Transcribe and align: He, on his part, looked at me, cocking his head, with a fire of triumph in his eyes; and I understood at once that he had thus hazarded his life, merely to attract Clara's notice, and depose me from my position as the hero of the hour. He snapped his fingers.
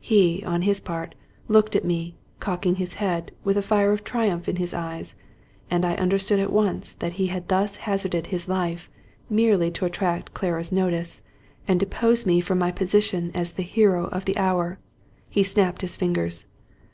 He, 0.00 0.42
on 0.44 0.62
his 0.62 0.80
part, 0.80 1.14
looked 1.46 1.76
at 1.76 1.84
me, 1.84 2.16
cocking 2.40 2.76
his 2.76 2.94
head, 2.94 3.32
with 3.44 3.58
a 3.58 3.60
fire 3.60 3.92
of 3.92 4.02
triumph 4.02 4.48
in 4.48 4.56
his 4.56 4.72
eyes; 4.72 5.14
and 5.70 5.84
I 5.84 5.94
understood 5.96 6.38
at 6.40 6.50
once 6.50 6.94
that 6.94 7.12
he 7.20 7.26
had 7.26 7.48
thus 7.48 7.76
hazarded 7.76 8.28
his 8.28 8.48
life, 8.48 8.88
merely 9.28 9.70
to 9.72 9.84
attract 9.84 10.32
Clara's 10.32 10.72
notice, 10.72 11.20
and 11.68 11.78
depose 11.78 12.24
me 12.24 12.40
from 12.40 12.56
my 12.58 12.72
position 12.72 13.30
as 13.34 13.52
the 13.52 13.62
hero 13.62 14.06
of 14.06 14.24
the 14.24 14.38
hour. 14.38 14.78
He 15.28 15.42
snapped 15.42 15.82
his 15.82 15.96
fingers. 15.98 16.46